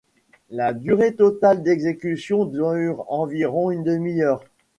[0.49, 4.43] La durée totale d'exécution dure environ une demi-heure.